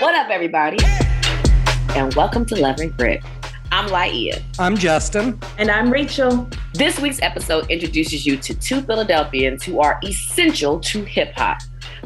[0.00, 0.78] What up, everybody?
[1.96, 3.20] And welcome to Love and Grit.
[3.72, 4.40] I'm Laia.
[4.56, 5.40] I'm Justin.
[5.58, 6.48] And I'm Rachel.
[6.72, 11.58] This week's episode introduces you to two Philadelphians who are essential to hip hop.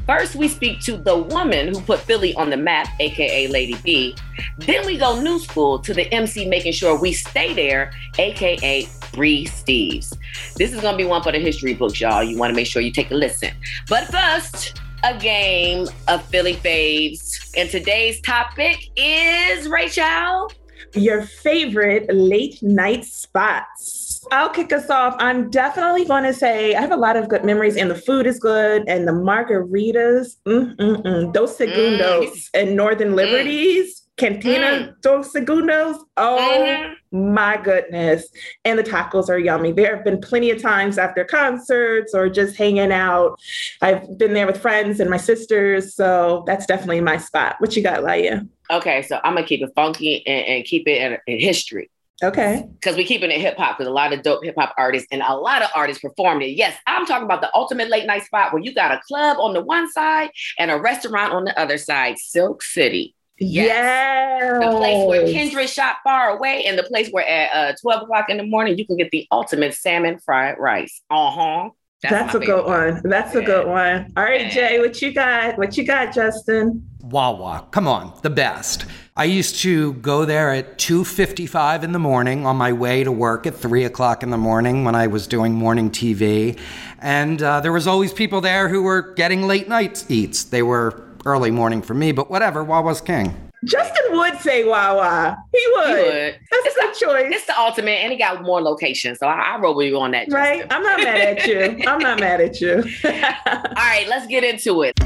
[0.07, 4.17] First, we speak to the woman who put Philly on the map, aka Lady B.
[4.57, 9.45] Then we go new school to the MC making sure we stay there, aka Bri
[9.45, 10.17] Steves.
[10.57, 12.23] This is gonna be one for the history books, y'all.
[12.23, 13.53] You wanna make sure you take a listen.
[13.87, 17.51] But first, a game of Philly faves.
[17.57, 20.51] And today's topic is Rachel.
[20.95, 24.25] Your favorite late night spots.
[24.31, 25.17] I'll kick us off.
[25.19, 28.27] I'm definitely going to say I have a lot of good memories, and the food
[28.27, 31.33] is good, and the margaritas, mm-mm-mm.
[31.33, 32.49] Dos Segundos mm.
[32.55, 33.17] and Northern mm.
[33.17, 34.02] Liberties.
[34.17, 35.01] Cantina mm.
[35.01, 35.99] Dos Segundos.
[36.17, 37.35] Oh mm-hmm.
[37.35, 38.29] my goodness.
[38.65, 39.73] And the tacos are yummy.
[39.73, 43.41] There have been plenty of times after concerts or just hanging out.
[43.81, 45.95] I've been there with friends and my sisters.
[45.95, 47.57] So that's definitely my spot.
[47.59, 48.49] What you got, Laia?
[48.71, 51.91] Okay, so I'm going to keep it funky and, and keep it in, in history.
[52.23, 52.69] Okay.
[52.75, 55.23] Because we're keeping it hip hop because a lot of dope hip hop artists and
[55.23, 56.51] a lot of artists performed it.
[56.51, 59.55] Yes, I'm talking about the ultimate late night spot where you got a club on
[59.55, 63.17] the one side and a restaurant on the other side, Silk City.
[63.43, 63.67] Yes.
[63.67, 64.65] yes.
[64.65, 68.29] The place where Kendrick shot far away and the place where at uh, 12 o'clock
[68.29, 71.03] in the morning you can get the ultimate salmon fried rice.
[71.11, 71.71] Uh-huh.
[72.03, 73.01] That's, That's a good one.
[73.05, 73.41] That's yeah.
[73.41, 74.13] a good one.
[74.17, 74.51] All right, yeah.
[74.51, 75.57] Jay, what you got?
[75.57, 76.85] What you got, Justin?
[77.01, 77.67] Wawa.
[77.71, 78.87] Come on, the best.
[79.17, 83.47] I used to go there at 2.55 in the morning on my way to work
[83.47, 86.59] at 3 o'clock in the morning when I was doing morning TV.
[86.99, 90.45] And uh, there was always people there who were getting late night eats.
[90.45, 93.35] They were early morning for me, but whatever, Wawa's king.
[93.65, 95.37] Justin would say Wawa.
[95.53, 95.89] He would.
[95.89, 96.39] He would.
[96.51, 97.33] That's it's a good choice.
[97.33, 99.21] It's the ultimate, and he got more locations.
[99.21, 100.27] So I, I roll with you on that.
[100.33, 100.67] Right.
[100.71, 101.85] I'm not mad at you.
[101.87, 102.77] I'm not mad at you.
[103.05, 104.99] All right, let's get into it.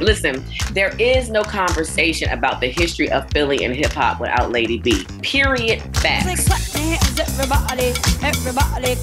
[0.00, 4.78] Listen, there is no conversation about the history of Philly and hip hop without Lady
[4.78, 5.04] B.
[5.22, 5.82] Period.
[5.96, 6.48] Facts.
[7.18, 8.94] Everybody, everybody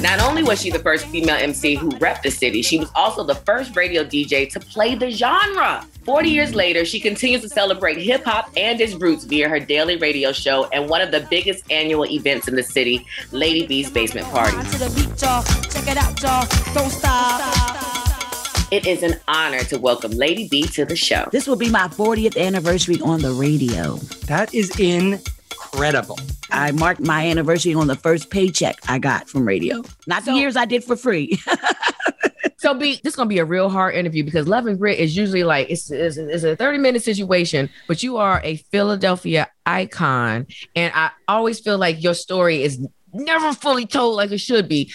[0.00, 3.24] Not only was she the first female MC who repped the city, she was also
[3.24, 5.84] the first radio DJ to play the genre.
[6.04, 9.96] 40 years later, she continues to celebrate hip hop and its roots via her daily
[9.96, 14.26] radio show and one of the biggest annual events in the city, Lady B's Basement
[14.28, 14.56] Party.
[18.70, 21.26] It is an honor to welcome Lady B to the show.
[21.32, 23.96] This will be my 40th anniversary on the radio.
[24.26, 26.18] That is incredible.
[26.50, 29.82] I marked my anniversary on the first paycheck I got from radio.
[30.06, 31.40] Not so, the years I did for free.
[32.58, 35.16] so be this is gonna be a real hard interview because Love and Grit is
[35.16, 40.46] usually like it's, it's, it's a 30 minute situation, but you are a Philadelphia icon.
[40.76, 44.92] And I always feel like your story is never fully told like it should be.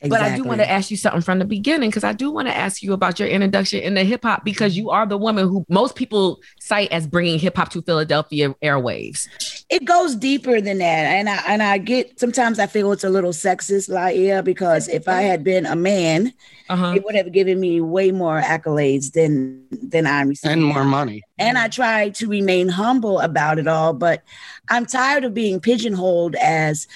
[0.00, 0.28] Exactly.
[0.28, 2.46] But I do want to ask you something from the beginning because I do want
[2.46, 5.64] to ask you about your introduction into hip hop because you are the woman who
[5.68, 9.26] most people cite as bringing hip hop to Philadelphia airwaves.
[9.68, 13.10] It goes deeper than that, and I and I get sometimes I feel it's a
[13.10, 16.32] little sexist, like yeah, because if I had been a man,
[16.68, 16.92] uh-huh.
[16.94, 21.22] it would have given me way more accolades than than I'm and more money.
[21.40, 24.22] And I try to remain humble about it all, but
[24.70, 26.86] I'm tired of being pigeonholed as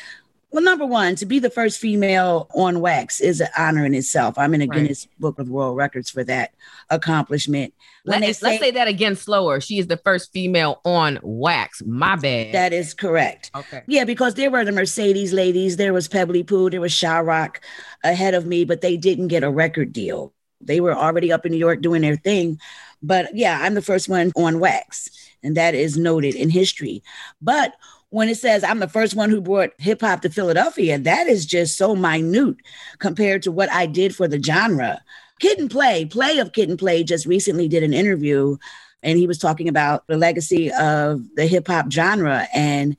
[0.52, 4.36] well, number one, to be the first female on wax is an honor in itself.
[4.36, 4.76] I'm in a right.
[4.76, 6.52] Guinness Book of World Records for that
[6.90, 7.72] accomplishment.
[8.04, 9.60] When Let, say, let's say that again slower.
[9.60, 11.82] She is the first female on wax.
[11.86, 12.52] My bad.
[12.52, 13.50] That is correct.
[13.54, 13.82] Okay.
[13.86, 17.62] Yeah, because there were the Mercedes ladies, there was Pebblee Poo, there was Sha-Rock
[18.04, 20.34] ahead of me, but they didn't get a record deal.
[20.60, 22.60] They were already up in New York doing their thing.
[23.02, 25.10] But yeah, I'm the first one on wax,
[25.42, 27.02] and that is noted in history.
[27.40, 27.74] But
[28.12, 31.47] when it says I'm the first one who brought hip hop to Philadelphia, that is
[31.47, 32.56] just so minute
[32.99, 35.03] compared to what I did for the genre.
[35.41, 38.59] Kid and Play, Play of Kid and Play just recently did an interview
[39.03, 42.99] and he was talking about the legacy of the hip hop genre and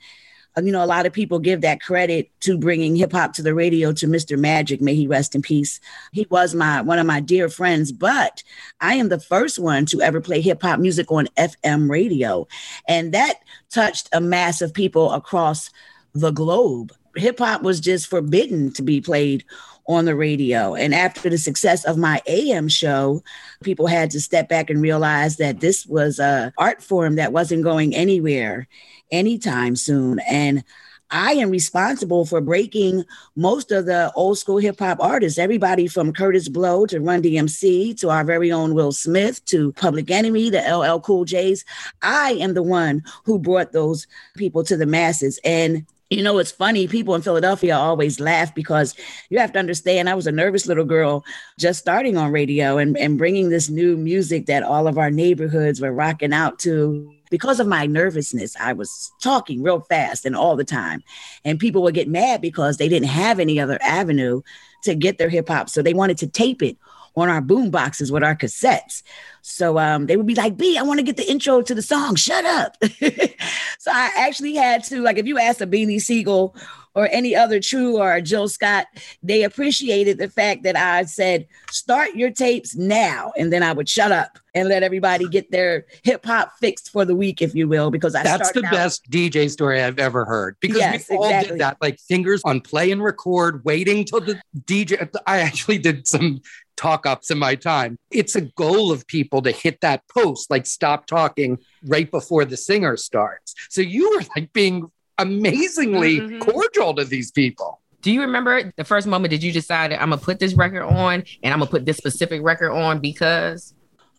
[0.61, 3.55] you know, a lot of people give that credit to bringing hip hop to the
[3.55, 4.37] radio to Mr.
[4.37, 4.81] Magic.
[4.81, 5.79] May he rest in peace.
[6.11, 8.43] He was my one of my dear friends, but
[8.79, 12.47] I am the first one to ever play hip hop music on FM radio.
[12.87, 13.39] And that
[13.71, 15.71] touched a mass of people across
[16.13, 16.93] the globe.
[17.15, 19.43] Hip hop was just forbidden to be played
[19.87, 20.75] on the radio.
[20.75, 23.23] And after the success of my AM show,
[23.63, 27.63] people had to step back and realize that this was a art form that wasn't
[27.63, 28.67] going anywhere
[29.13, 30.19] anytime soon.
[30.29, 30.63] And
[31.11, 33.05] I am responsible for breaking
[33.35, 37.99] most of the old school hip hop artists, everybody from Kurtis Blow to Run DMC
[37.99, 41.63] to our very own Will Smith to Public Enemy the LL Cool J's.
[42.01, 45.39] I am the one who brought those people to the masses.
[45.45, 46.87] And You know, it's funny.
[46.87, 48.93] People in Philadelphia always laugh because
[49.29, 51.23] you have to understand I was a nervous little girl
[51.57, 55.79] just starting on radio and, and bringing this new music that all of our neighborhoods
[55.81, 57.11] were rocking out to.
[57.33, 61.03] Because of my nervousness, I was talking real fast and all the time.
[61.43, 64.43] And people would get mad because they didn't have any other avenue
[64.83, 65.67] to get their hip hop.
[65.67, 66.77] So they wanted to tape it
[67.15, 69.01] on our boom boxes with our cassettes.
[69.41, 71.81] So um, they would be like, B, I want to get the intro to the
[71.81, 72.13] song.
[72.13, 72.77] Shut up.
[73.79, 76.55] so I actually had to, like, if you ask a Beanie Sigel
[76.95, 78.85] or any other True or Jill Scott,
[79.21, 83.31] they appreciated the fact that I said, start your tapes now.
[83.37, 87.05] And then I would shut up and let everybody get their hip hop fixed for
[87.05, 90.25] the week, if you will, because I That's the out- best DJ story I've ever
[90.25, 91.51] heard because Yes, we all exactly.
[91.53, 95.09] did that, like fingers on play and record, waiting till the DJ.
[95.25, 96.41] I actually did some
[96.75, 97.97] talk ups in my time.
[98.11, 102.57] It's a goal of people to hit that post, like stop talking right before the
[102.57, 103.53] singer starts.
[103.69, 106.39] So you were like being amazingly Mhm.
[106.41, 107.79] cordial to these people.
[108.01, 111.23] Do you remember the first moment that you decided I'm gonna put this record on
[111.41, 113.73] and I'm gonna put this specific record on because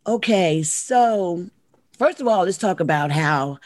[0.06, 1.46] Okay, so
[1.98, 3.58] first of all, let's talk about how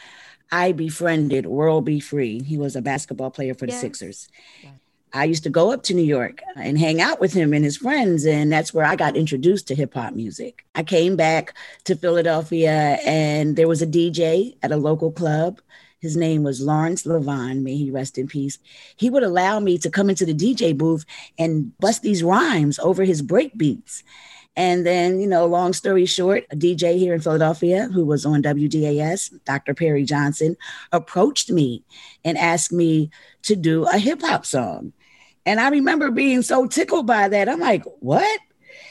[0.51, 1.99] I befriended World B.
[1.99, 2.41] Free.
[2.43, 3.81] He was a basketball player for the Yes.
[3.81, 4.27] Sixers.
[4.63, 4.71] Yes.
[5.11, 7.77] I used to go up to New York and hang out with him and his
[7.77, 10.63] friends, and that's where I got introduced to hip hop music.
[10.75, 11.53] I came back
[11.85, 15.61] to Philadelphia, and there was a DJ at a local club.
[15.99, 18.57] His name was Lawrence Levine, may he rest in peace.
[18.95, 21.05] He would allow me to come into the DJ booth
[21.37, 24.03] and bust these rhymes over his break beats.
[24.55, 28.43] And then, you know, long story short, a DJ here in Philadelphia who was on
[28.43, 29.73] WDAS, Dr.
[29.73, 30.57] Perry Johnson,
[30.91, 31.83] approached me
[32.25, 33.09] and asked me
[33.43, 34.91] to do a hip hop song.
[35.45, 37.47] And I remember being so tickled by that.
[37.47, 38.39] I'm like, what?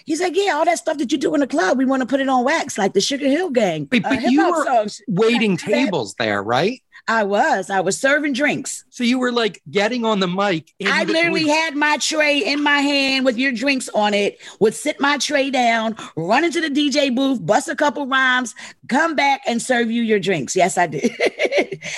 [0.06, 2.06] He's like, yeah, all that stuff that you do in the club, we want to
[2.06, 3.86] put it on wax, like the Sugar Hill Gang.
[3.92, 5.02] Wait, but you were songs.
[5.06, 6.80] Waiting tables there, right?
[7.08, 7.70] I was.
[7.70, 8.84] I was serving drinks.
[8.90, 10.74] So you were like getting on the mic.
[10.86, 14.74] I the literally had my tray in my hand with your drinks on it, would
[14.74, 18.54] sit my tray down, run into the DJ booth, bust a couple rhymes,
[18.88, 20.54] come back and serve you your drinks.
[20.54, 21.10] Yes, I did.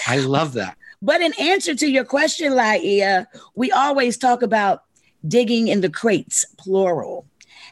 [0.06, 0.76] I love that.
[1.02, 3.26] but in answer to your question, Laia,
[3.56, 4.84] we always talk about
[5.26, 7.26] digging in the crates, plural.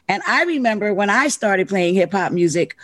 [0.09, 2.75] And I remember when I started playing hip hop music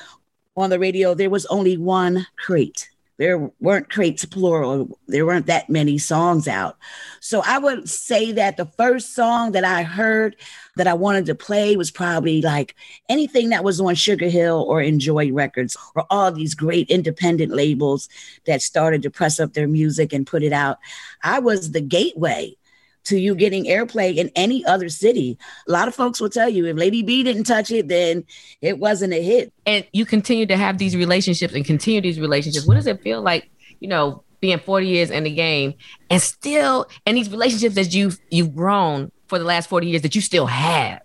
[0.56, 2.90] on the radio, there was only one crate.
[3.18, 5.00] There weren't crates plural.
[5.08, 6.78] There weren't that many songs out.
[7.22, 10.36] So I would say that the first song that I heard
[10.76, 12.76] that I wanted to play was probably like
[13.08, 18.10] anything that was on Sugar Hill or Enjoy Records or all these great independent labels
[18.46, 20.78] that started to press up their music and put it out.
[21.24, 22.58] I was the gateway
[23.06, 25.38] to you getting airplay in any other city.
[25.68, 28.24] A lot of folks will tell you if Lady B didn't touch it, then
[28.62, 29.54] it wasn't a hit.
[29.66, 32.68] and you continue to have these relationships and continue these relationships.
[32.68, 33.50] What does it feel like,
[33.80, 35.74] you know, being 40 years in the game
[36.10, 40.16] and still and these relationships that you've you've grown for the last 40 years that
[40.16, 41.02] you still have?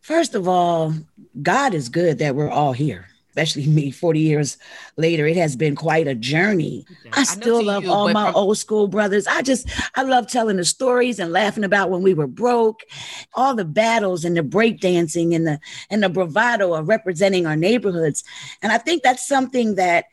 [0.00, 0.94] First of all,
[1.42, 3.09] God is good that we're all here.
[3.30, 4.58] Especially me, 40 years
[4.96, 6.84] later, it has been quite a journey.
[7.12, 9.26] I still to love you, all my from- old school brothers.
[9.26, 12.82] I just, I love telling the stories and laughing about when we were broke,
[13.34, 15.60] all the battles and the breakdancing and the
[15.90, 18.24] and the bravado of representing our neighborhoods.
[18.62, 20.06] And I think that's something that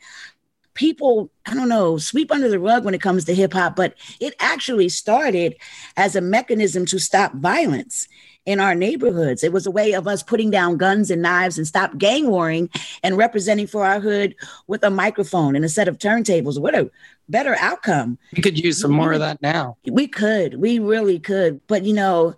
[0.74, 3.94] people, I don't know, sweep under the rug when it comes to hip hop, but
[4.20, 5.56] it actually started
[5.96, 8.06] as a mechanism to stop violence
[8.48, 9.44] in our neighborhoods.
[9.44, 12.70] It was a way of us putting down guns and knives and stop gang warring
[13.02, 14.34] and representing for our hood
[14.68, 16.58] with a microphone and a set of turntables.
[16.58, 16.90] What a
[17.28, 18.16] better outcome.
[18.34, 19.76] We could use some more of that now.
[19.84, 21.60] We could, we really could.
[21.66, 22.36] But you know,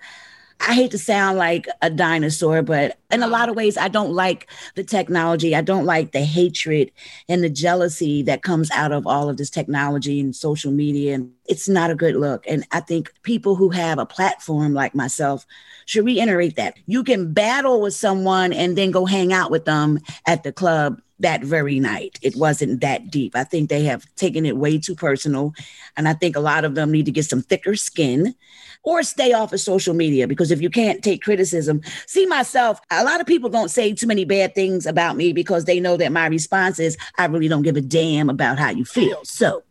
[0.60, 4.12] I hate to sound like a dinosaur, but in a lot of ways, I don't
[4.12, 5.56] like the technology.
[5.56, 6.92] I don't like the hatred
[7.28, 11.14] and the jealousy that comes out of all of this technology and social media.
[11.14, 12.46] And it's not a good look.
[12.46, 15.46] And I think people who have a platform like myself
[15.86, 16.76] should reiterate that.
[16.86, 21.00] You can battle with someone and then go hang out with them at the club
[21.20, 22.18] that very night.
[22.22, 23.36] It wasn't that deep.
[23.36, 25.54] I think they have taken it way too personal.
[25.96, 28.34] And I think a lot of them need to get some thicker skin
[28.82, 33.04] or stay off of social media because if you can't take criticism, see myself, a
[33.04, 36.12] lot of people don't say too many bad things about me because they know that
[36.12, 39.20] my response is, I really don't give a damn about how you feel.
[39.24, 39.62] So,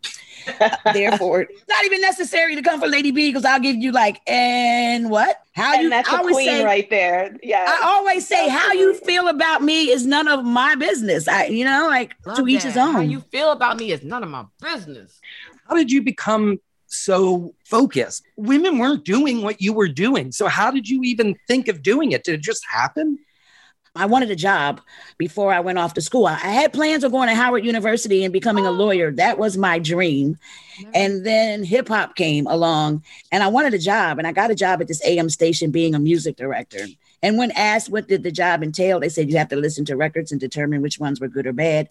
[0.93, 4.21] therefore, it's not even necessary to come for Lady B because I'll give you like,
[4.27, 5.41] and what?
[5.53, 7.35] How and you that's I a always queen say, right there.
[7.43, 7.65] Yeah.
[7.67, 11.27] I always say, how you feel about me is none of my business.
[11.27, 12.93] I, you know, like Love to each his own.
[12.93, 15.19] How you feel about me is none of my business.
[15.67, 18.23] How did you become so focused?
[18.35, 20.31] Women weren't doing what you were doing.
[20.31, 22.23] So how did you even think of doing it?
[22.23, 23.19] Did it just happen?
[23.99, 24.79] I wanted a job
[25.17, 26.25] before I went off to school.
[26.25, 29.11] I had plans of going to Howard University and becoming a lawyer.
[29.11, 30.37] That was my dream.
[30.93, 33.03] And then hip hop came along
[33.33, 35.93] and I wanted a job and I got a job at this AM station being
[35.93, 36.85] a music director.
[37.21, 39.97] And when asked what did the job entail, they said you have to listen to
[39.97, 41.89] records and determine which ones were good or bad.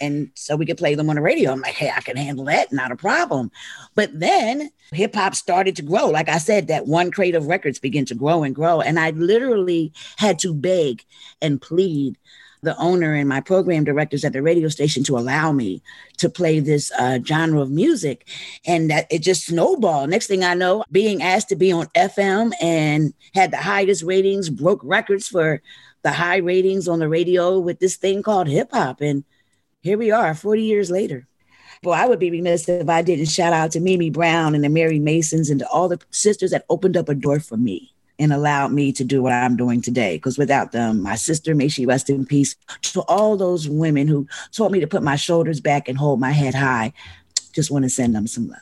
[0.00, 1.52] And so we could play them on the radio.
[1.52, 3.50] I'm like, hey, I can handle that, not a problem.
[3.94, 6.06] But then hip hop started to grow.
[6.06, 8.80] Like I said, that one crate of records began to grow and grow.
[8.80, 11.04] And I literally had to beg
[11.42, 12.16] and plead
[12.62, 15.82] the owner and my program directors at the radio station to allow me
[16.18, 18.28] to play this uh, genre of music.
[18.66, 20.10] And that it just snowballed.
[20.10, 24.50] Next thing I know, being asked to be on FM and had the highest ratings,
[24.50, 25.62] broke records for
[26.02, 29.00] the high ratings on the radio with this thing called hip hop.
[29.00, 29.24] And
[29.82, 31.26] here we are 40 years later.
[31.82, 34.68] Boy, I would be remiss if I didn't shout out to Mimi Brown and the
[34.68, 38.34] Mary Masons and to all the sisters that opened up a door for me and
[38.34, 40.16] allowed me to do what I'm doing today.
[40.16, 44.28] Because without them, my sister, may she rest in peace, to all those women who
[44.52, 46.92] taught me to put my shoulders back and hold my head high,
[47.54, 48.60] just want to send them some love.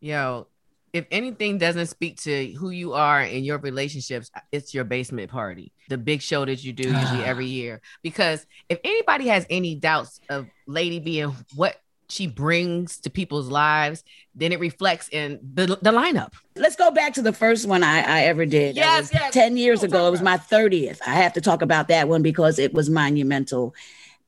[0.00, 0.46] Yo,
[0.94, 5.72] if anything doesn't speak to who you are in your relationships, it's your basement party,
[5.88, 7.82] the big show that you do usually every year.
[8.02, 11.76] Because if anybody has any doubts of Lady being what
[12.08, 14.04] she brings to people's lives,
[14.36, 16.32] then it reflects in the, the lineup.
[16.54, 18.76] Let's go back to the first one I, I ever did.
[18.76, 19.34] Yes, yes.
[19.34, 20.06] 10 years ago.
[20.06, 21.00] It was my 30th.
[21.04, 23.74] I have to talk about that one because it was monumental.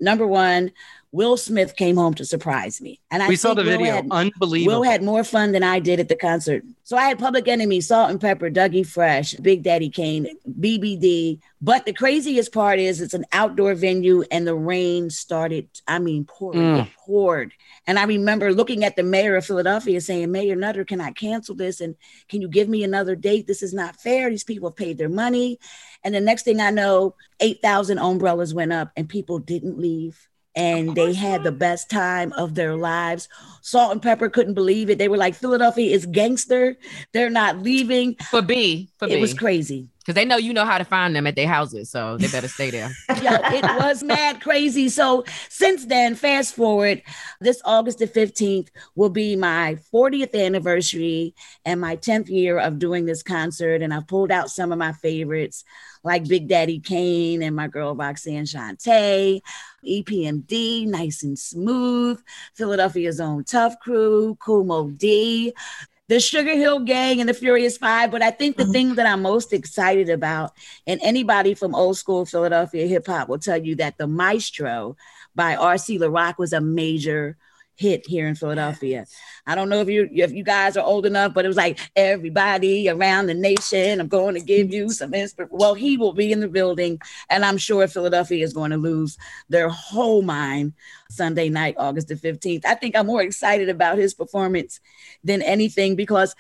[0.01, 0.73] Number one,
[1.13, 3.01] Will Smith came home to surprise me.
[3.11, 3.95] And I we saw the Will video.
[3.95, 4.81] had- Unbelievable.
[4.81, 6.63] Will had more fun than I did at the concert.
[6.83, 10.27] So I had Public Enemy, Salt-N-Pepa, Dougie Fresh, Big Daddy Kane,
[10.61, 11.41] BBD.
[11.63, 16.25] But the craziest part is it's an outdoor venue and the rain started, I mean,
[16.27, 16.61] pouring.
[16.61, 16.89] Mm.
[16.99, 17.53] Poured.
[17.87, 21.55] And I remember looking at the mayor of Philadelphia saying, Mayor Nutter, can I cancel
[21.55, 21.81] this?
[21.81, 21.95] And
[22.29, 23.47] can you give me another date?
[23.47, 24.29] This is not fair.
[24.29, 25.59] These people have paid their money.
[26.05, 30.29] And the next thing I know, 8,000 umbrellas went up and people didn't leave.
[30.57, 33.29] And they had the best time of their lives.
[33.61, 34.99] Salt-N-Pepa couldn't believe it.
[34.99, 36.77] They were like, Philadelphia is gangster.
[37.13, 38.17] They're not leaving.
[38.31, 39.21] For B, for It B.
[39.21, 39.91] was crazy.
[40.07, 41.91] Because they know you know how to find them at their houses.
[41.91, 42.93] So they better stay there.
[43.21, 44.89] yeah, it was mad crazy.
[44.89, 47.03] So since then, fast forward,
[47.41, 51.35] this August the 15th will be my 40th anniversary
[51.65, 53.83] and my 10th year of doing this concert.
[53.83, 55.65] And I've pulled out some of my favorites
[56.05, 59.41] like Big Daddy Kane and my girl Roxanne Shante,
[59.85, 62.23] EPMD, Nice and Smooth,
[62.55, 65.53] Philadelphia's own Tuff Crew, Kumo D,
[66.09, 68.11] the Sugar Hill Gang and the Furious Five.
[68.11, 68.73] But I think the mm-hmm.
[68.73, 70.53] thing that I'm most excited about,
[70.87, 74.97] and anybody from old school Philadelphia hip hop will tell you that the Maestro
[75.35, 75.99] by R.C.
[75.99, 77.37] LaRock was a major
[77.77, 79.07] hit here in Philadelphia.
[79.47, 81.79] I don't know if you if you guys are old enough, but it was like
[81.95, 84.01] everybody around the nation.
[84.01, 85.57] I'm going to give you some inspiration.
[85.57, 89.19] Well, he will be in the building, and I'm sure Philadelphia is going to lose
[89.49, 90.73] their whole mind
[91.11, 92.65] Sunday night, August the 15th.
[92.65, 94.81] I think I'm more excited about his performance
[95.23, 96.35] than anything because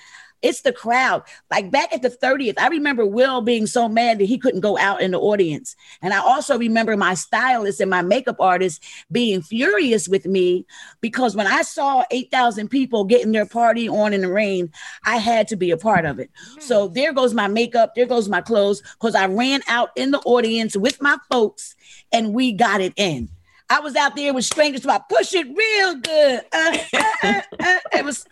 [0.46, 1.22] it's the crowd.
[1.50, 4.78] Like back at the 30th, I remember Will being so mad that he couldn't go
[4.78, 5.74] out in the audience.
[6.02, 10.64] And I also remember my stylist and my makeup artist being furious with me
[11.00, 14.70] because when I saw 8,000 people getting their party on in the rain,
[15.04, 16.30] I had to be a part of it.
[16.60, 20.20] So there goes my makeup, there goes my clothes, because I ran out in the
[20.20, 21.74] audience with my folks
[22.12, 23.28] and we got it in.
[23.68, 26.42] I was out there with strangers so I push it real good.
[26.52, 27.78] Uh, uh, uh, uh.
[27.94, 28.24] It was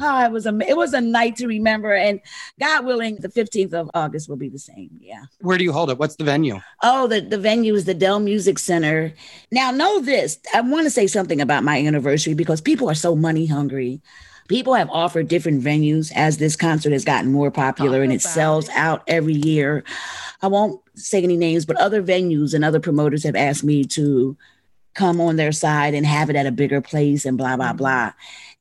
[0.00, 1.94] oh, it was a it was a night to remember.
[1.94, 2.20] And
[2.60, 4.90] God willing, the 15th of August will be the same.
[5.00, 5.24] Yeah.
[5.40, 5.98] Where do you hold it?
[5.98, 6.60] What's the venue?
[6.82, 9.12] Oh, the, the venue is the Dell Music Center.
[9.50, 10.38] Now, know this.
[10.54, 14.00] I want to say something about my anniversary because people are so money hungry.
[14.48, 18.22] People have offered different venues as this concert has gotten more popular Talk and it
[18.22, 18.74] sells it.
[18.74, 19.84] out every year.
[20.40, 24.38] I won't say any names, but other venues and other promoters have asked me to
[24.94, 27.76] come on their side and have it at a bigger place and blah, blah, mm-hmm.
[27.76, 28.12] blah.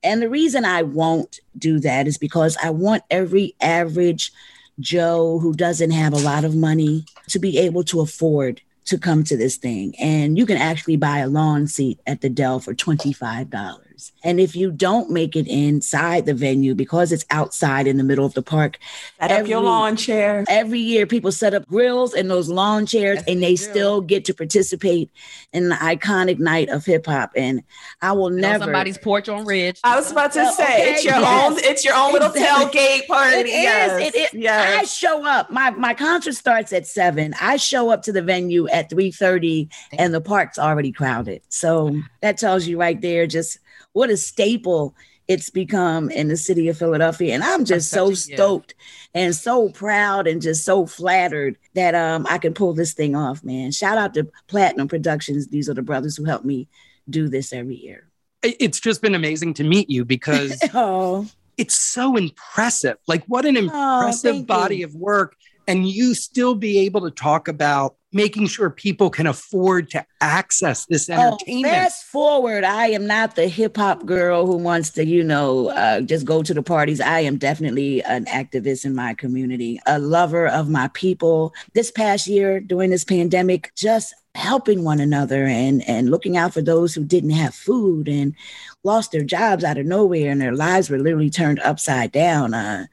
[0.08, 4.32] And the reason I won't do that is because I want every average
[4.80, 9.26] Joe who doesn't have a lot of money to be able to afford to come
[9.26, 9.94] to this thing.
[10.00, 13.87] And you can actually buy a lawn seat at the Dell for $25.
[14.24, 18.26] And if you don't make it inside the venue because it's outside in the middle
[18.26, 18.78] of the park,
[19.20, 20.44] Set up your lawn chair.
[20.48, 24.02] every year people set up grills and those lawn chairs Yes, and they they still
[24.02, 25.10] get to participate
[25.54, 27.32] in the iconic night of hip hop.
[27.36, 27.64] And
[28.02, 29.80] I will On never somebody's porch on Ridge.
[29.86, 31.52] I was about to Well, say okay, it's your yes.
[31.52, 31.58] own.
[31.64, 33.38] It's your own little tailgate party.
[33.38, 33.54] It is.
[33.54, 34.02] yes.
[34.02, 34.30] It is.
[34.34, 34.94] I Yes.
[34.96, 35.50] show up.
[35.50, 37.34] My my concert starts at seven.
[37.42, 41.42] I show up to the venue at three thirty, and the park's already crowded.
[41.50, 43.60] So that tells you right there just
[43.98, 44.96] what a staple
[45.28, 47.34] it's become in the city of Philadelphia.
[47.34, 48.76] And I'm just so stoked
[49.14, 53.44] and so proud and just so flattered that um, I can pull this thing off,
[53.44, 53.72] man.
[53.72, 55.48] Shout out to Platinum Productions.
[55.48, 56.70] These are the brothers who help me
[57.10, 58.08] do this every year.
[58.42, 61.28] It's just been amazing to meet you because oh.
[61.58, 62.98] it's so impressive.
[63.06, 64.86] Like, what an oh, impressive oh, body you.
[64.86, 65.36] of work.
[65.68, 70.86] And you still be able to talk about making sure people can afford to access
[70.86, 71.74] this oh, entertainment.
[71.74, 75.70] Oh, fast forward, I am not the hip hop girl who wants to, you know,
[75.70, 77.02] uh, just go to the parties.
[77.02, 81.54] I am definitely an activist in my community, a lover of my people.
[81.74, 86.62] This past year, during this pandemic, just helping one another and and looking out for
[86.62, 88.36] those who didn't have food and
[88.84, 92.54] lost their jobs out of nowhere and their lives were literally turned upside down.
[92.54, 92.86] Uh,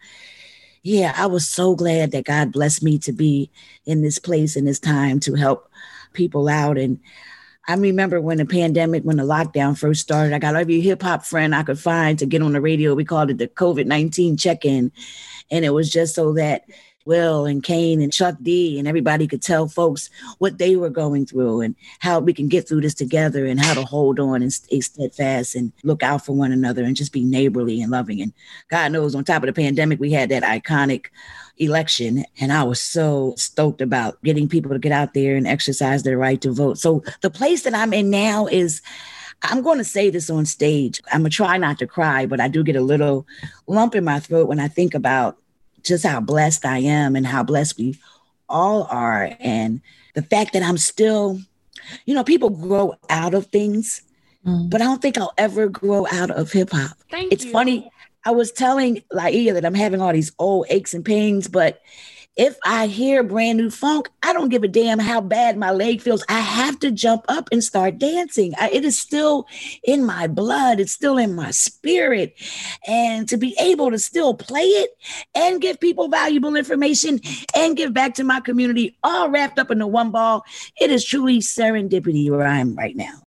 [0.85, 3.51] yeah, I was so glad that God blessed me to be
[3.87, 5.71] in this place in this time to help
[6.13, 6.77] people out.
[6.77, 7.01] And
[7.67, 11.25] I remember when the pandemic, when the lockdown first started, I got every hip hop
[11.25, 12.95] friend I could find to get on the radio.
[12.95, 14.93] We called it the COVID 19 check in.
[15.51, 16.67] And it was just so that
[17.05, 21.27] Will and Kane and Chuck D and everybody could tell folks what they were going
[21.27, 24.53] through and how we can get through this together and how to hold on and
[24.53, 28.21] stay steadfast and look out for one another and just be neighborly and loving.
[28.23, 28.33] And
[28.69, 31.07] God knows, on top of the pandemic, we had that iconic
[31.59, 36.03] election and I was so stoked about getting people to get out there and exercise
[36.03, 36.79] their right to vote.
[36.79, 38.83] So the place that I'm in now is
[39.43, 41.03] I'm going to say this on stage.
[41.13, 43.27] I'm going to try not to cry, but I do get a little
[43.67, 45.37] lump in my throat when I think about
[45.85, 47.99] just how blessed I am and how blessed we
[48.49, 49.31] all are.
[49.41, 49.81] And
[50.15, 51.41] the fact that I'm still,
[52.07, 54.03] you know, people grow out of things,
[54.47, 54.71] mm.
[54.71, 56.97] but I don't think I'll ever grow out of hip hop.
[57.31, 57.53] It's you.
[57.53, 57.91] funny.
[58.25, 61.81] I was telling Laia that I'm having all these old aches and pains, but
[62.37, 66.01] if I hear brand new funk, I don't give a damn how bad my leg
[66.01, 66.25] feels.
[66.29, 68.55] I have to jump up and start dancing.
[68.59, 69.47] I, it is still
[69.85, 72.35] in my blood, it's still in my spirit.
[72.87, 74.91] And to be able to still play it
[75.35, 77.21] and give people valuable information
[77.57, 80.45] and give back to my community, all wrapped up into one ball,
[80.81, 83.24] it is truly serendipity where I am right now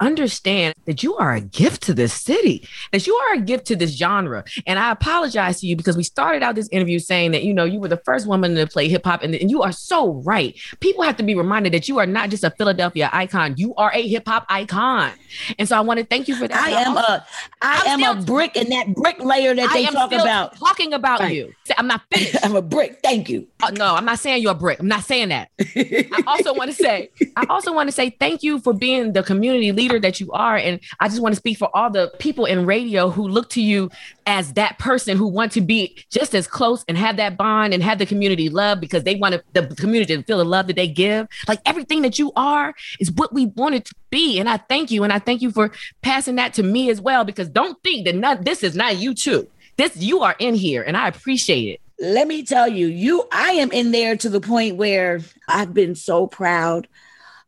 [0.00, 3.76] understand that you are a gift to this city, that you are a gift to
[3.76, 4.44] this genre.
[4.66, 7.64] And I apologize to you because we started out this interview saying that, you know,
[7.64, 9.22] you were the first woman to play hip hop.
[9.22, 10.56] And, and you are so right.
[10.80, 13.92] People have to be reminded that you are not just a Philadelphia icon, you are
[13.94, 15.12] a hip hop icon.
[15.58, 16.56] And so I want to thank you for that.
[16.56, 17.26] I am a,
[17.60, 20.56] I am a brick in that brick layer that they talk about.
[20.58, 21.34] Talking about right.
[21.34, 21.54] you.
[21.76, 22.36] I'm not finished.
[22.42, 23.00] I'm a brick.
[23.02, 23.46] Thank you.
[23.62, 24.78] Uh, no, I'm not saying you're a brick.
[24.80, 25.50] I'm not saying that.
[25.60, 29.22] I also want to say, I also want to say thank you for being the
[29.22, 30.56] community leader leader that you are.
[30.56, 33.62] And I just want to speak for all the people in radio who look to
[33.62, 33.90] you
[34.26, 37.82] as that person who want to be just as close and have that bond and
[37.82, 40.76] have the community love because they want to, the community to feel the love that
[40.76, 41.26] they give.
[41.46, 44.38] Like everything that you are is what we wanted to be.
[44.38, 45.04] And I thank you.
[45.04, 45.72] And I thank you for
[46.02, 49.14] passing that to me as well, because don't think that none, this is not you
[49.14, 49.48] too.
[49.76, 53.54] This, you are in here and I appreciate it let me tell you, you I
[53.54, 56.86] am in there to the point where I've been so proud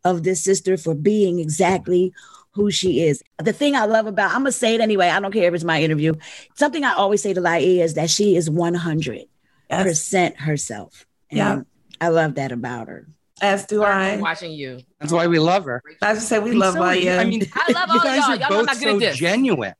[0.04, 2.12] of this sister for being exactly
[2.52, 3.22] who she is.
[3.38, 5.08] The thing I love about, I'm gonna say it anyway.
[5.08, 6.14] I don't care if it's my interview.
[6.54, 9.26] Something I always say to Laia is that she is 100
[9.70, 11.06] percent herself.
[11.30, 11.60] And yeah,
[12.00, 13.06] I love that about her.
[13.40, 14.10] As do I.
[14.10, 14.80] I'm watching you.
[14.98, 15.82] That's why we love her.
[16.02, 17.18] I just say we love so, Laia.
[17.18, 18.30] I mean, I love all you guys y'all.
[18.30, 19.74] Are y'all both so genuine.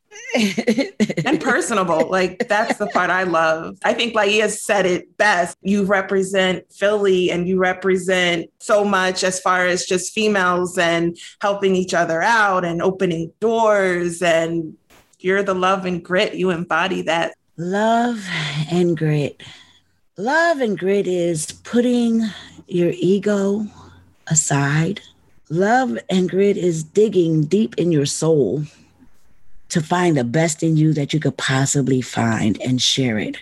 [1.25, 2.09] And personable.
[2.09, 3.79] Like that's the part I love.
[3.85, 5.57] I think Laia said it best.
[5.63, 11.75] You represent Philly and you represent so much as far as just females and helping
[11.75, 14.77] each other out and opening doors and
[15.19, 16.35] you're the love and grit.
[16.35, 17.35] You embody that.
[17.57, 18.27] Love
[18.71, 19.43] and grit.
[20.17, 22.23] Love and grit is putting
[22.67, 23.67] your ego
[24.29, 25.01] aside.
[25.51, 28.65] Love and grit is digging deep in your soul
[29.71, 33.37] to find the best in you that you could possibly find and share it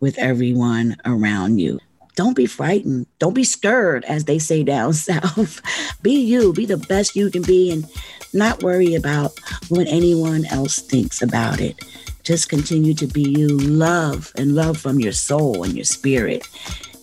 [0.00, 1.78] with everyone around you.
[2.14, 3.06] Don't be frightened.
[3.18, 5.60] Don't be scared, as they say down south.
[6.02, 7.86] be you, be the best you can be, and
[8.34, 9.32] not worry about
[9.68, 11.80] what anyone else thinks about it.
[12.22, 13.48] Just continue to be you.
[13.58, 16.46] Love and love from your soul and your spirit,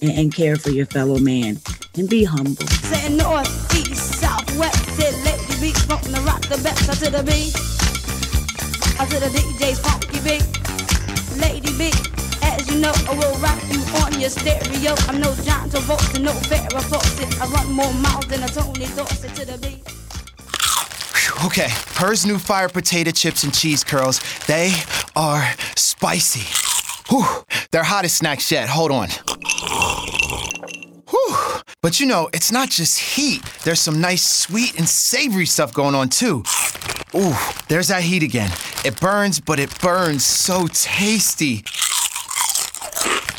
[0.01, 1.59] and, and care for your fellow man,
[1.97, 2.67] and be humble.
[2.67, 4.19] Say north, east,
[4.59, 7.88] lady beat, smoking the rock, the best to the beat.
[8.99, 10.43] I to the DJ's funky beat.
[11.39, 11.89] Lady B,
[12.43, 14.93] as you know, I will rock you on your stereo.
[15.07, 17.41] I'm no John Travolta, no Farrah Fawcett.
[17.41, 19.79] I run more miles than a Tony Dorsett to the beat.
[21.45, 24.73] Okay, Herr's new fire potato chips and cheese curls, they
[25.15, 26.45] are spicy.
[27.07, 28.67] Whew, they're hottest snacks yet.
[28.67, 29.07] Hold on.
[31.09, 31.61] Whew.
[31.81, 33.43] But you know, it's not just heat.
[33.63, 36.43] There's some nice sweet and savory stuff going on too.
[37.15, 37.33] Ooh,
[37.69, 38.51] there's that heat again.
[38.85, 41.65] It burns, but it burns so tasty.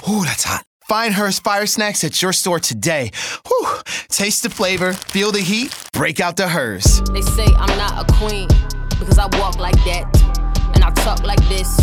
[0.09, 0.65] Ooh, that's hot.
[0.87, 3.11] Find Herr's Fire Snacks at your store today.
[3.47, 3.69] Whew.
[4.09, 7.01] Taste the flavor, feel the heat, break out the Herr's.
[7.13, 8.49] They say I'm not a queen
[8.91, 10.05] because I walk like that
[10.75, 11.79] and I talk like this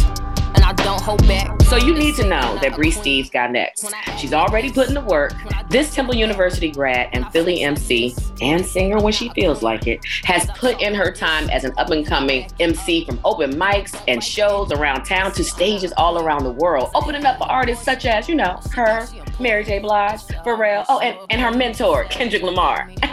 [0.67, 1.61] I don't hold back.
[1.61, 3.85] So you need to know that Bri Steves got next.
[4.17, 5.33] She's already putting the work.
[5.69, 10.45] This Temple University grad and Philly MC and singer when she feels like it has
[10.57, 14.73] put in her time as an up and coming MC from open mics and shows
[14.73, 18.35] around town to stages all around the world, opening up for artists such as, you
[18.35, 19.07] know, her,
[19.39, 19.79] Mary J.
[19.79, 22.89] Blige, Pharrell, oh, and, and her mentor, Kendrick Lamar.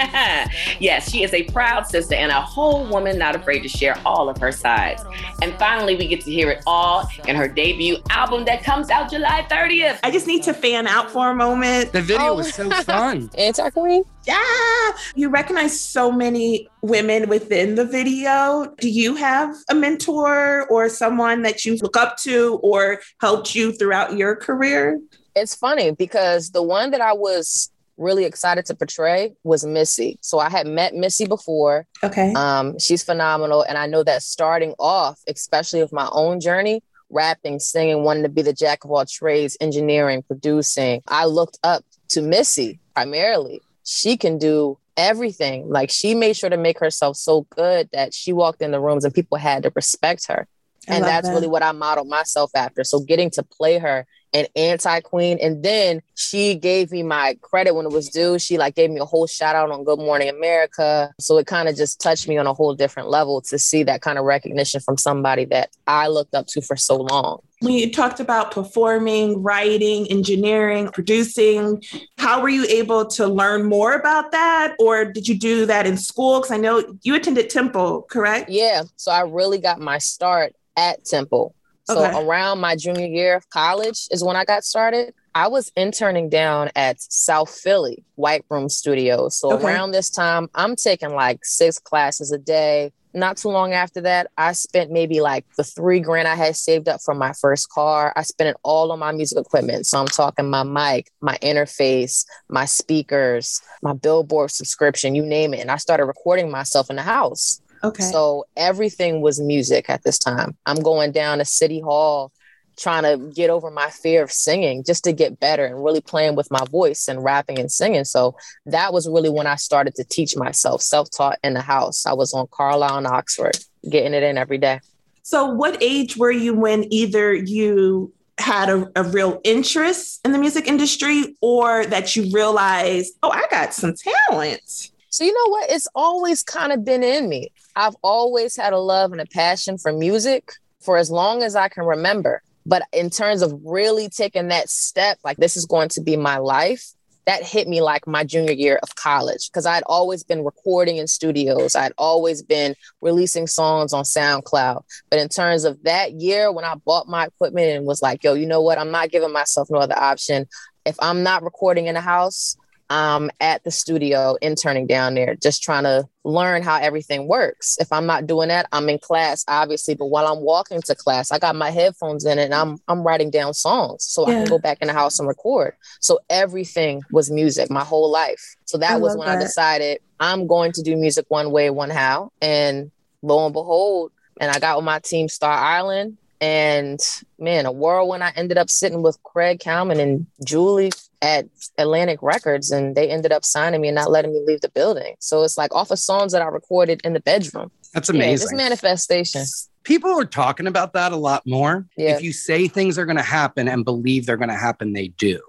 [0.81, 4.29] yes, she is a proud sister and a whole woman not afraid to share all
[4.29, 5.03] of her sides.
[5.43, 9.11] And finally, we get to hear it all in her debut album that comes out
[9.11, 9.99] July 30th.
[10.03, 11.93] I just need to fan out for a moment.
[11.93, 12.35] The video oh.
[12.35, 13.31] was so fun.
[13.39, 14.05] Anti Queen?
[14.27, 14.91] Yeah.
[15.15, 18.75] You recognize so many women within the video.
[18.79, 23.73] Do you have a mentor or someone that you look up to or helped you
[23.73, 24.99] throughout your career?
[25.35, 30.19] It's funny because the one that I was really excited to portray was Missy.
[30.21, 31.87] So I had met Missy before.
[32.03, 32.33] Okay.
[32.35, 33.63] Um, she's phenomenal.
[33.63, 38.29] And I know that starting off, especially with my own journey, rapping, singing, wanting to
[38.29, 43.61] be the jack of all trades, engineering, producing, I looked up to Missy primarily.
[43.85, 45.69] She can do everything.
[45.69, 49.05] Like she made sure to make herself so good that she walked in the rooms
[49.05, 50.47] and people had to respect her.
[50.89, 51.35] I and that's that.
[51.35, 52.85] really what I modeled myself after.
[52.85, 55.39] So getting to play her an anti queen.
[55.41, 58.39] And then she gave me my credit when it was due.
[58.39, 61.15] She like gave me a whole shout out on Good Morning America.
[61.21, 64.03] So it kind of just touched me on a whole different level to see that
[64.03, 67.39] kind of recognition from somebody that I looked up to for so long.
[67.63, 71.83] We talked about performing, writing, engineering, producing.
[72.19, 74.75] How were you able to learn more about that?
[74.79, 76.41] Or did you do that in school?
[76.41, 78.51] Because I know you attended Temple, correct?
[78.51, 78.83] Yeah.
[78.97, 81.55] So I really got my start at Temple.
[81.85, 82.19] So okay.
[82.19, 85.13] around my junior year of college is when I got started.
[85.35, 89.39] I was interning down at South Philly White Room Studios.
[89.39, 89.65] So okay.
[89.65, 92.93] around this time, I'm taking like six classes a day.
[93.13, 96.89] Not too long after that, I spent maybe like the three grand I had saved
[96.89, 98.13] up from my first car.
[98.17, 99.87] I spent it all on my music equipment.
[99.87, 105.61] So I'm talking my mic, my interface, my speakers, my billboard subscription, you name it.
[105.61, 107.61] And I started recording myself in the house.
[107.85, 108.05] Okay.
[108.05, 110.57] So everything was music at this time.
[110.67, 112.33] I'm going down to City Hall
[112.77, 116.35] trying to get over my fear of singing just to get better and really playing
[116.35, 118.05] with my voice and rapping and singing.
[118.05, 122.07] So that was really when I started to teach myself self taught in the house.
[122.07, 123.57] I was on Carlisle and Oxford,
[123.89, 124.81] getting it in every day.
[125.23, 130.39] So, what age were you when either you had a, a real interest in the
[130.39, 133.95] music industry or that you realized, oh, I got some
[134.29, 134.91] talent?
[135.15, 135.71] So, you know what?
[135.71, 137.53] It's always kind of been in me.
[137.77, 140.51] I've always had a love and a passion for music
[140.81, 142.43] for as long as I can remember.
[142.67, 146.39] But in terms of really taking that step, like this is going to be my
[146.39, 146.85] life,
[147.27, 151.07] that hit me like my junior year of college because I'd always been recording in
[151.07, 151.77] studios.
[151.77, 154.83] I'd always been releasing songs on SoundCloud.
[155.11, 158.35] But in terms of that year, when I bought my equipment and was like, yo,
[158.35, 158.79] you know what?
[158.79, 160.49] I'm not giving myself no other option.
[160.85, 162.57] If I'm not recording in a house,
[162.91, 167.77] um, at the studio interning down there, just trying to learn how everything works.
[167.81, 169.95] If I'm not doing that, I'm in class, obviously.
[169.95, 173.31] But while I'm walking to class, I got my headphones in and I'm I'm writing
[173.31, 174.35] down songs so yeah.
[174.35, 175.75] I can go back in the house and record.
[176.01, 178.57] So everything was music my whole life.
[178.65, 179.39] So that I was when that.
[179.39, 182.33] I decided I'm going to do music one way, one how.
[182.41, 182.91] And
[183.23, 186.19] lo and behold, and I got with my team Star Island.
[186.41, 187.01] And
[187.39, 188.23] man, a whirlwind.
[188.23, 191.47] I ended up sitting with Craig Kallman and Julie at
[191.79, 195.15] Atlantic Records and they ended up signing me and not letting me leave the building.
[195.21, 197.71] So it's like off of songs that I recorded in the bedroom.
[197.93, 198.49] That's amazing.
[198.49, 199.45] Yeah, it's manifestation.
[199.85, 201.87] People are talking about that a lot more.
[201.97, 202.17] Yeah.
[202.17, 205.09] If you say things are going to happen and believe they're going to happen, they
[205.09, 205.41] do.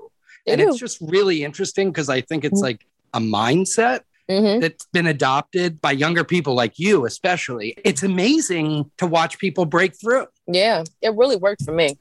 [0.46, 0.70] They and do.
[0.70, 2.64] it's just really interesting because I think it's mm-hmm.
[2.64, 4.60] like a mindset Mm-hmm.
[4.60, 7.76] that's been adopted by younger people like you, especially.
[7.86, 10.26] It's amazing to watch people break through.
[10.48, 12.00] Yeah, it really worked for me.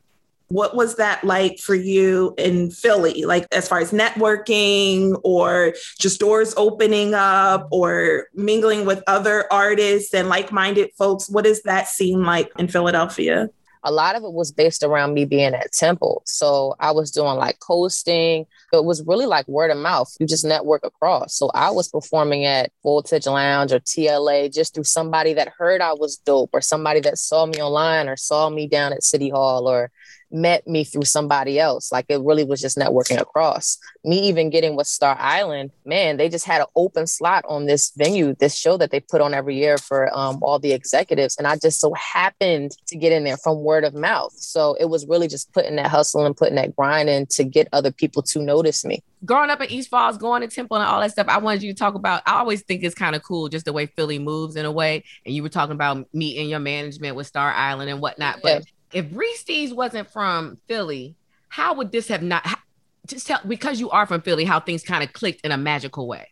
[0.48, 3.24] What was that like for you in Philly?
[3.24, 10.14] Like, as far as networking or just doors opening up or mingling with other artists
[10.14, 11.28] and like minded folks?
[11.28, 13.48] What does that seem like in Philadelphia?
[13.84, 16.22] a lot of it was based around me being at Temple.
[16.24, 18.46] So I was doing like coasting.
[18.72, 20.12] It was really like word of mouth.
[20.18, 21.36] You just network across.
[21.36, 25.92] So I was performing at Voltage Lounge or TLA just through somebody that heard I
[25.92, 29.68] was dope or somebody that saw me online or saw me down at City Hall
[29.68, 29.90] or
[30.34, 31.92] met me through somebody else.
[31.92, 33.78] Like it really was just networking across.
[34.04, 37.92] Me even getting with Star Island, man, they just had an open slot on this
[37.96, 41.36] venue, this show that they put on every year for um, all the executives.
[41.36, 44.32] And I just so happened to get in there from word of mouth.
[44.34, 47.68] So it was really just putting that hustle and putting that grind in to get
[47.72, 49.02] other people to notice me.
[49.24, 51.72] Growing up in East Falls, going to Temple and all that stuff, I wanted you
[51.72, 52.22] to talk about.
[52.26, 55.04] I always think it's kind of cool just the way Philly moves in a way.
[55.24, 58.40] And you were talking about meeting your management with Star Island and whatnot.
[58.42, 61.16] But if Reese's wasn't from Philly,
[61.48, 62.46] how would this have not?
[63.06, 66.06] just tell because you are from Philly, how things kind of clicked in a magical
[66.06, 66.28] way.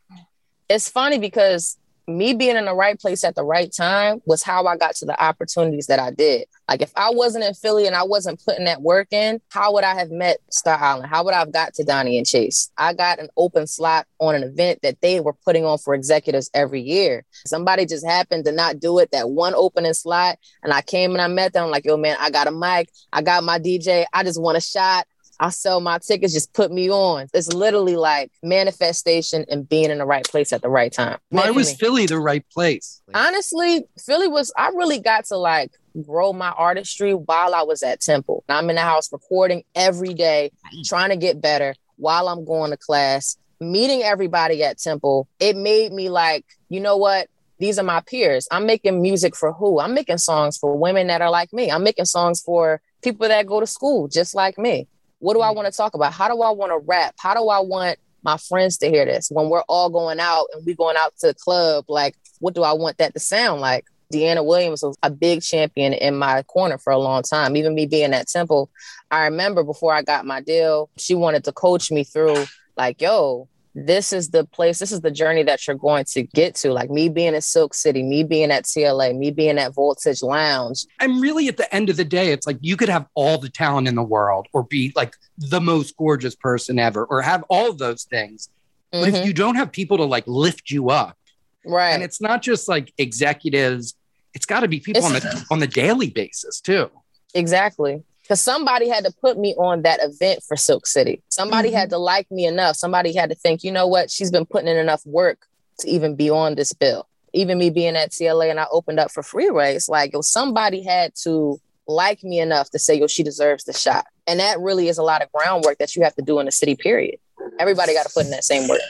[0.68, 1.77] It's funny because
[2.09, 5.07] me being in the right place at the right time was how I got to
[5.07, 6.47] the opportunities that I did.
[6.69, 9.85] Like if I wasn't in Philly and I wasn't putting that work in, how would
[9.85, 11.11] I have met Star Island?
[11.11, 12.71] How would I have got to Donnie and Chase?
[12.77, 16.51] I got an open slot on an event that they were putting on for executives
[16.55, 17.25] every year.
[17.47, 20.38] Somebody just happened to not do it that one opening slot.
[20.62, 21.71] And I came and I met them.
[21.71, 22.91] Like, yo, man, I got a mic.
[23.12, 24.05] I got my DJ.
[24.12, 25.07] I just want a shot.
[25.42, 27.26] I sell my tickets, just put me on.
[27.35, 31.18] It's literally like manifestation and being in the right place at the right time.
[31.31, 33.02] Why was Philly the right place?
[33.12, 38.00] Honestly, Philly was, I really got to like grow my artistry while I was at
[38.00, 38.44] Temple.
[38.48, 40.52] I'm in the house recording every day,
[40.85, 45.26] trying to get better while I'm going to class, meeting everybody at Temple.
[45.40, 47.26] It made me like, you know what?
[47.59, 48.46] These are my peers.
[48.52, 49.81] I'm making music for who?
[49.81, 51.68] I'm making songs for women that are like me.
[51.68, 54.87] I'm making songs for people that go to school just like me.
[55.22, 55.56] What do I mm.
[55.56, 56.12] want to talk about?
[56.12, 57.14] How do I want to rap?
[57.16, 60.66] How do I want my friends to hear this when we're all going out and
[60.66, 61.85] we going out to the club?
[61.88, 63.87] Like, what do I want that to sound like?
[64.12, 67.56] Deanna Williams was a big champion in my corner for a long time.
[67.56, 68.68] Even me being at Temple,
[69.11, 72.44] I remember before I got my deal, she wanted to coach me through
[72.76, 76.54] like, yo, this is the place, this is the journey that you're going to get
[76.56, 76.72] to.
[76.72, 80.87] Like me being in Silk City, me being at TLA, me being at Voltage Lounge.
[81.00, 83.48] And really, at the end of the day, it's like you could have all the
[83.48, 87.70] talent in the world or be like the most gorgeous person ever or have all
[87.70, 88.50] of those things.
[88.90, 89.16] But mm-hmm.
[89.16, 91.16] if you don't have people to like lift you up,
[91.64, 91.92] right?
[91.92, 93.94] And it's not just like executives,
[94.35, 96.90] it's got to be people it's- on the on the daily basis too.
[97.35, 98.02] Exactly
[98.33, 101.23] because somebody had to put me on that event for Silk City.
[101.29, 101.77] Somebody mm-hmm.
[101.77, 102.77] had to like me enough.
[102.77, 105.47] Somebody had to think, you know what, she's been putting in enough work
[105.81, 107.07] to even be on this bill.
[107.35, 110.83] Even me being at TLA and I opened up for free race, like, yo, somebody
[110.83, 114.07] had to like me enough to say, yo, she deserves the shot.
[114.27, 116.53] And that really is a lot of groundwork that you have to do in the
[116.53, 117.18] city, period.
[117.61, 118.81] Everybody got to put in that same work.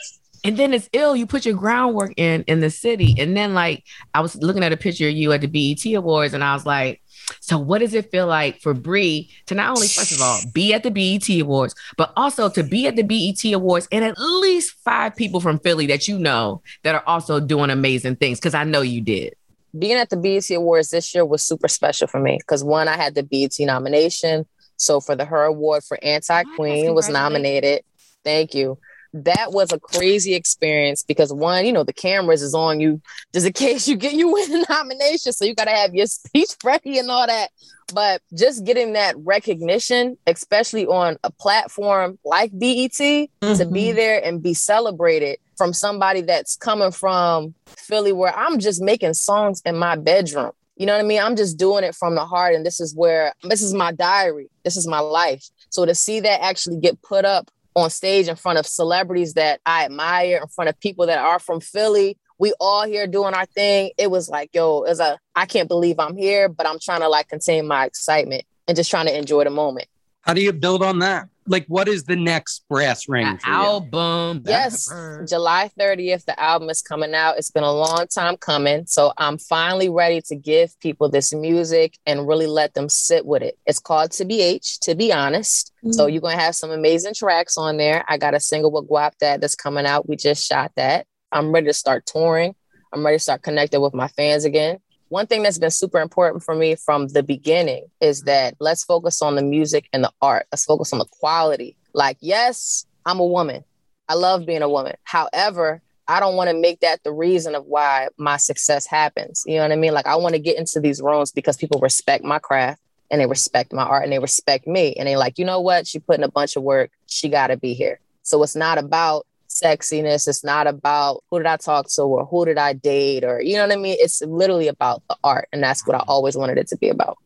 [0.44, 1.16] And then it's ill.
[1.16, 3.16] You put your groundwork in in the city.
[3.18, 3.83] And then like
[4.14, 6.64] I was looking at a picture of you at the BET Awards and I was
[6.64, 7.01] like,
[7.40, 10.74] so, what does it feel like for Bri to not only, first of all, be
[10.74, 14.74] at the BET Awards, but also to be at the BET Awards and at least
[14.85, 18.38] five people from Philly that you know that are also doing amazing things?
[18.38, 19.35] Because I know you did.
[19.78, 22.96] Being at the BET Awards this year was super special for me because one, I
[22.96, 24.46] had the BET nomination.
[24.76, 27.82] So for the Her Award for Anti Queen was nominated.
[28.24, 28.78] Thank you
[29.14, 33.01] that was a crazy experience because one, you know, the cameras is on you
[33.33, 35.33] just in case you get you win a nomination.
[35.33, 37.51] So you got to have your speech ready and all that.
[37.94, 43.55] But just getting that recognition, especially on a platform like BET, mm-hmm.
[43.55, 43.96] to be mm-hmm.
[43.96, 49.61] there and be celebrated from somebody that's coming from Philly, where I'm just making songs
[49.66, 50.53] in my bedroom.
[50.77, 51.20] You know what I mean?
[51.20, 52.55] I'm just doing it from the heart.
[52.55, 54.48] And this is where this is my diary.
[54.64, 55.46] This is my life.
[55.68, 59.61] So to see that actually get put up on stage in front of celebrities that
[59.64, 62.18] I admire, in front of people that are from Philly.
[62.38, 63.92] We all here doing our thing.
[63.98, 67.08] It was like, yo, it's a I can't believe I'm here, but I'm trying to
[67.08, 69.87] like contain my excitement and just trying to enjoy the moment.
[70.22, 71.28] How do you build on that?
[71.46, 74.42] Like what is the next brass ring album.
[74.46, 74.88] Yes
[75.28, 77.38] july 30th the album is coming out.
[77.38, 81.98] It's been a long time coming so i'm finally ready to give people this music
[82.07, 83.59] and really let them sit with it.
[83.66, 85.72] It's called to be h to be honest.
[85.78, 85.92] Mm-hmm.
[85.92, 88.05] so you're going to have some amazing tracks on there.
[88.09, 90.09] I got a single with guap that that's coming out.
[90.09, 91.07] We just shot that.
[91.33, 92.55] I'm ready to start touring.
[92.92, 94.78] I'm ready to start connecting with my fans again
[95.12, 99.20] one thing that's been super important for me from the beginning is that let's focus
[99.20, 100.46] on the music and the art.
[100.51, 101.77] Let's focus on the quality.
[101.92, 103.62] Like, yes, I'm a woman.
[104.09, 104.94] I love being a woman.
[105.05, 109.44] However, I don't want to make that the reason of why my success happens.
[109.46, 109.92] You know what I mean?
[109.92, 113.27] Like, I want to get into these rooms because people respect my craft and they
[113.27, 114.94] respect my art and they respect me.
[114.94, 115.87] And they like, you know what?
[115.87, 116.90] She put in a bunch of work.
[117.07, 118.01] She got to be here.
[118.22, 119.27] So it's not about
[119.60, 120.28] sexiness.
[120.28, 123.56] It's not about who did I talk to or who did I date or, you
[123.56, 123.96] know what I mean?
[123.98, 125.48] It's literally about the art.
[125.52, 127.18] And that's what I always wanted it to be about.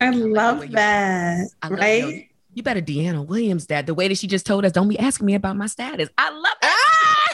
[0.00, 1.48] I love that.
[1.62, 2.04] I love right?
[2.04, 3.86] You, you better Deanna Williams that.
[3.86, 6.08] The way that she just told us, don't be asking me about my status.
[6.18, 6.70] I love it.
[6.70, 7.24] Ah!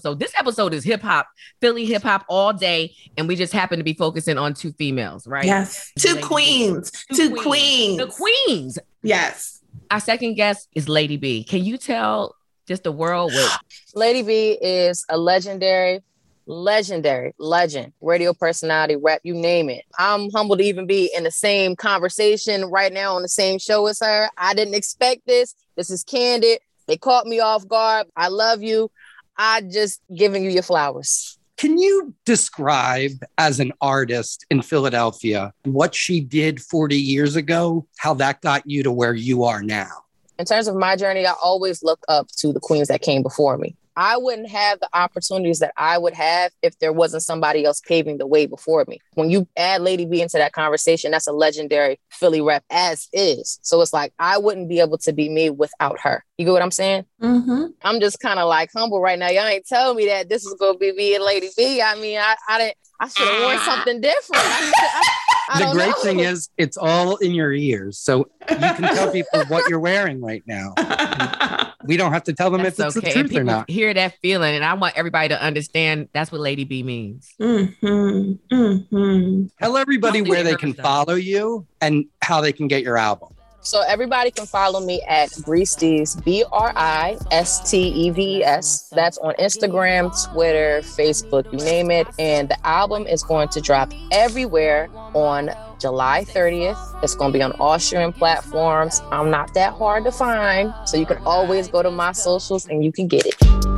[0.00, 1.28] So this episode is hip hop,
[1.60, 5.26] Philly hip hop all day, and we just happen to be focusing on two females,
[5.26, 5.44] right?
[5.44, 7.42] Yes, two Lady queens, two, two queens.
[7.42, 8.78] queens, the queens.
[9.02, 9.60] Yes.
[9.90, 11.44] Our second guest is Lady B.
[11.44, 12.36] Can you tell
[12.72, 13.60] just the world what
[13.94, 16.00] Lady B is a legendary
[16.46, 19.84] legendary legend radio personality rap, you name it.
[19.98, 23.86] I'm humbled to even be in the same conversation right now on the same show
[23.86, 24.30] as her.
[24.38, 25.54] I didn't expect this.
[25.76, 26.60] This is candid.
[26.86, 28.06] They caught me off guard.
[28.16, 28.90] I love you.
[29.36, 31.38] I just giving you your flowers.
[31.58, 38.14] Can you describe as an artist in philadelphia what she did 40 years ago how
[38.14, 40.01] that got you to where you are now
[40.42, 43.56] in terms of my journey i always look up to the queens that came before
[43.56, 47.80] me I wouldn't have the opportunities that I would have if there wasn't somebody else
[47.80, 49.00] paving the way before me.
[49.14, 53.58] When you add Lady B into that conversation, that's a legendary Philly rep as is.
[53.62, 56.24] So it's like I wouldn't be able to be me without her.
[56.38, 57.04] You get what I'm saying?
[57.20, 57.66] Mm-hmm.
[57.82, 59.28] I'm just kind of like humble right now.
[59.28, 61.82] Y'all ain't telling me that this is gonna be me and Lady B.
[61.82, 62.76] I mean, I, I didn't.
[63.00, 64.42] I should have worn something different.
[64.42, 66.02] I, I, I the great know.
[66.02, 68.18] thing is, it's all in your ears, so
[68.50, 70.74] you can tell people what you're wearing right now.
[71.84, 73.08] we don't have to tell them that's if it's okay.
[73.08, 73.70] the truth or not.
[73.70, 77.32] Hear that feeling, and I want everybody to understand that's what Lady B means.
[77.40, 78.54] Mm-hmm.
[78.54, 79.46] Mm-hmm.
[79.60, 83.34] Tell everybody where they can follow you and how they can get your album.
[83.62, 88.88] So everybody can follow me at Bristeves, B R I S T E V S.
[88.90, 92.08] That's on Instagram, Twitter, Facebook, you name it.
[92.18, 95.50] And the album is going to drop everywhere on
[95.82, 97.02] July 30th.
[97.02, 99.02] It's going to be on all streaming platforms.
[99.10, 102.84] I'm not that hard to find, so you can always go to my socials and
[102.84, 103.34] you can get it.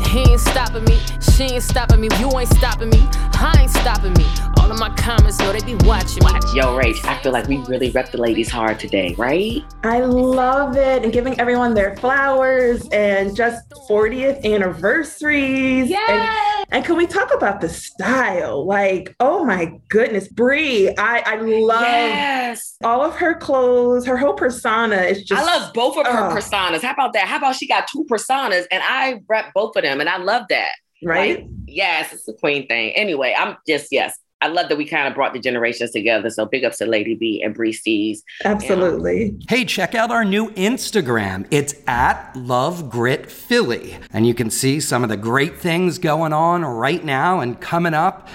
[0.06, 0.98] He ain't stopping me,
[1.34, 3.00] she ain't stopping me, you ain't stopping me,
[3.32, 4.26] I ain't stopping me.
[4.58, 6.30] All of my comments, know they be watching me.
[6.54, 9.64] Yo, Rach, I feel like we really rep the ladies hard today, right?
[9.82, 11.04] I love it.
[11.04, 15.88] And giving everyone their flowers and just 40th anniversaries.
[15.88, 16.10] Yes.
[16.10, 18.66] And, and can we talk about the style?
[18.66, 22.76] Like, oh my goodness, Bri, I, I love yes.
[22.82, 25.40] all of her clothes, her whole persona is just.
[25.40, 26.82] I love both of her uh, personas.
[26.82, 27.28] How about that?
[27.28, 30.46] How about she got two personas and I rep both of them and I love
[30.48, 30.72] that.
[31.04, 31.42] Right?
[31.42, 32.90] Like, yes, it's the queen thing.
[32.96, 36.28] Anyway, I'm just, yes, I love that we kind of brought the generations together.
[36.28, 38.18] So big ups to Lady B and Bri Steves.
[38.44, 39.38] Absolutely.
[39.48, 41.46] Hey, check out our new Instagram.
[41.50, 43.96] It's at Love Grit Philly.
[44.12, 47.94] And you can see some of the great things going on right now and coming
[47.94, 48.28] up.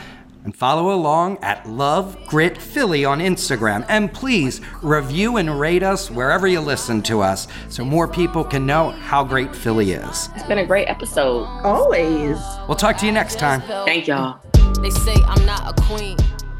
[0.45, 3.85] And follow along at Love Grit Philly on Instagram.
[3.87, 8.65] And please review and rate us wherever you listen to us so more people can
[8.65, 10.29] know how great Philly is.
[10.35, 11.43] It's been a great episode.
[11.63, 12.39] Always.
[12.67, 13.61] We'll talk to you next time.
[13.85, 14.39] Thank y'all.
[14.81, 16.17] They say I'm not a queen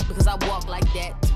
[0.08, 1.29] because I walk like that.